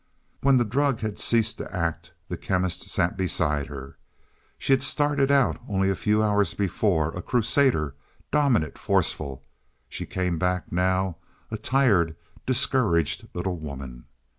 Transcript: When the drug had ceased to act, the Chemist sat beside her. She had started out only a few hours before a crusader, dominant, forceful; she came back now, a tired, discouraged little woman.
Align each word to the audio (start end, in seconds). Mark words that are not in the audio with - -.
When 0.41 0.57
the 0.57 0.65
drug 0.65 1.01
had 1.01 1.19
ceased 1.19 1.59
to 1.59 1.71
act, 1.71 2.11
the 2.27 2.35
Chemist 2.35 2.89
sat 2.89 3.15
beside 3.17 3.67
her. 3.67 3.99
She 4.57 4.73
had 4.73 4.81
started 4.81 5.29
out 5.29 5.61
only 5.69 5.91
a 5.91 5.95
few 5.95 6.23
hours 6.23 6.55
before 6.55 7.11
a 7.15 7.21
crusader, 7.21 7.93
dominant, 8.31 8.79
forceful; 8.79 9.43
she 9.87 10.07
came 10.07 10.39
back 10.39 10.71
now, 10.71 11.17
a 11.51 11.57
tired, 11.59 12.15
discouraged 12.47 13.27
little 13.35 13.59
woman. 13.59 14.05